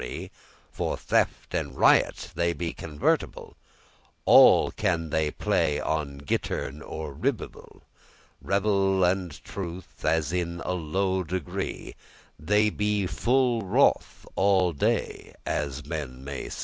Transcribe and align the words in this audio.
*although 0.01 0.29
For 0.71 0.97
theft 0.97 1.53
and 1.53 1.77
riot 1.77 2.31
they 2.33 2.53
be 2.53 2.73
convertible, 2.73 3.55
All 4.25 4.71
can 4.71 5.11
they 5.11 5.29
play 5.29 5.79
on 5.79 6.21
*gitern 6.25 6.81
or 6.83 7.13
ribible.* 7.13 7.83
*guitar 7.83 7.83
or 7.83 7.83
rebeck* 7.83 7.83
Revel 8.41 9.03
and 9.03 9.43
truth, 9.43 10.03
as 10.03 10.33
in 10.33 10.59
a 10.65 10.73
low 10.73 11.23
degree, 11.23 11.93
They 12.39 12.71
be 12.71 13.05
full 13.05 13.61
wroth* 13.61 14.25
all 14.35 14.73
day, 14.73 15.35
as 15.45 15.85
men 15.85 16.23
may 16.23 16.49
see. 16.49 16.59